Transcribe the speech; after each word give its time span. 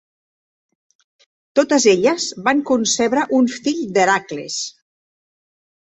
Totes 1.59 1.85
elles 1.93 2.27
van 2.49 2.65
concebre 2.71 3.27
un 3.41 3.53
fill 3.59 3.85
d'Hèracles. 3.99 4.61